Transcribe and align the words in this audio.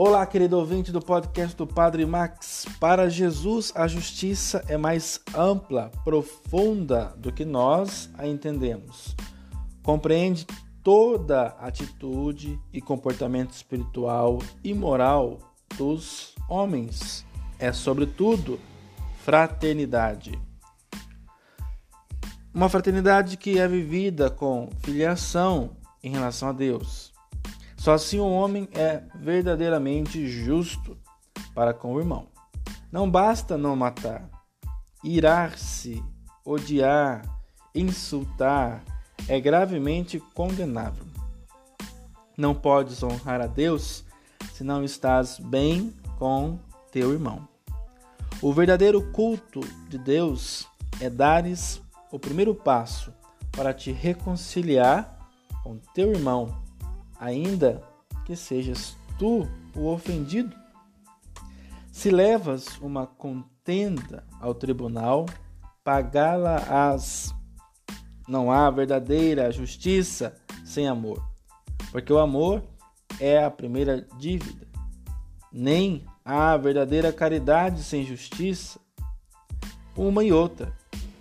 Olá, 0.00 0.24
querido 0.24 0.56
ouvinte 0.56 0.92
do 0.92 1.00
podcast 1.00 1.56
do 1.56 1.66
Padre 1.66 2.06
Max. 2.06 2.64
Para 2.78 3.10
Jesus, 3.10 3.72
a 3.74 3.88
justiça 3.88 4.64
é 4.68 4.76
mais 4.76 5.20
ampla, 5.36 5.90
profunda 6.04 7.12
do 7.16 7.32
que 7.32 7.44
nós 7.44 8.08
a 8.16 8.24
entendemos. 8.24 9.16
Compreende 9.82 10.46
toda 10.84 11.48
atitude 11.58 12.60
e 12.72 12.80
comportamento 12.80 13.50
espiritual 13.50 14.38
e 14.62 14.72
moral 14.72 15.40
dos 15.76 16.32
homens. 16.48 17.26
É, 17.58 17.72
sobretudo, 17.72 18.60
fraternidade. 19.24 20.40
Uma 22.54 22.68
fraternidade 22.68 23.36
que 23.36 23.58
é 23.58 23.66
vivida 23.66 24.30
com 24.30 24.70
filiação 24.78 25.76
em 26.00 26.10
relação 26.12 26.50
a 26.50 26.52
Deus 26.52 27.17
só 27.78 27.94
assim 27.94 28.18
o 28.18 28.28
homem 28.28 28.68
é 28.72 29.02
verdadeiramente 29.14 30.26
justo 30.26 30.98
para 31.54 31.72
com 31.72 31.94
o 31.94 32.00
irmão. 32.00 32.26
Não 32.90 33.08
basta 33.08 33.56
não 33.56 33.76
matar, 33.76 34.28
irar-se, 35.04 36.02
odiar, 36.44 37.22
insultar 37.74 38.82
é 39.28 39.40
gravemente 39.40 40.18
condenável. 40.34 41.06
Não 42.36 42.54
podes 42.54 43.02
honrar 43.02 43.40
a 43.40 43.46
Deus 43.46 44.04
se 44.52 44.64
não 44.64 44.82
estás 44.82 45.38
bem 45.38 45.94
com 46.18 46.58
teu 46.90 47.12
irmão. 47.12 47.48
O 48.42 48.52
verdadeiro 48.52 49.12
culto 49.12 49.60
de 49.88 49.98
Deus 49.98 50.66
é 51.00 51.08
dares 51.08 51.80
o 52.10 52.18
primeiro 52.18 52.54
passo 52.54 53.12
para 53.52 53.72
te 53.72 53.92
reconciliar 53.92 55.16
com 55.62 55.78
teu 55.94 56.10
irmão 56.12 56.67
ainda 57.18 57.82
que 58.24 58.36
sejas 58.36 58.96
tu 59.18 59.48
o 59.74 59.86
ofendido. 59.86 60.56
Se 61.90 62.10
levas 62.10 62.78
uma 62.78 63.06
contenda 63.06 64.24
ao 64.40 64.54
tribunal, 64.54 65.26
pagá-la-ás. 65.82 67.34
Não 68.28 68.52
há 68.52 68.70
verdadeira 68.70 69.50
justiça 69.50 70.36
sem 70.64 70.86
amor, 70.86 71.26
porque 71.90 72.12
o 72.12 72.18
amor 72.18 72.62
é 73.18 73.42
a 73.42 73.50
primeira 73.50 74.06
dívida. 74.18 74.68
Nem 75.50 76.04
há 76.24 76.56
verdadeira 76.56 77.12
caridade 77.12 77.82
sem 77.82 78.04
justiça. 78.04 78.78
Uma 79.96 80.22
e 80.22 80.32
outra, 80.32 80.72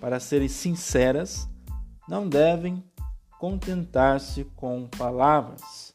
para 0.00 0.20
serem 0.20 0.48
sinceras, 0.48 1.48
não 2.08 2.28
devem 2.28 2.82
contentar-se 3.38 4.44
com 4.56 4.88
palavras, 4.98 5.85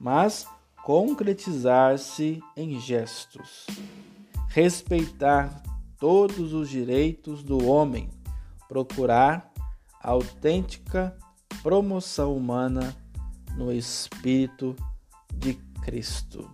mas 0.00 0.46
concretizar-se 0.82 2.42
em 2.56 2.80
gestos. 2.80 3.66
Respeitar 4.48 5.62
todos 5.98 6.54
os 6.54 6.70
direitos 6.70 7.42
do 7.42 7.66
homem, 7.66 8.08
procurar 8.66 9.52
a 10.02 10.10
autêntica 10.10 11.14
promoção 11.62 12.34
humana 12.34 12.96
no 13.54 13.70
Espírito 13.70 14.74
de 15.32 15.54
Cristo. 15.82 16.50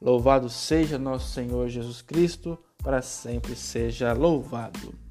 Louvado 0.00 0.48
seja 0.48 0.98
nosso 0.98 1.28
Senhor 1.28 1.68
Jesus 1.68 2.00
Cristo, 2.00 2.58
para 2.78 3.02
sempre 3.02 3.54
seja 3.54 4.14
louvado. 4.14 5.09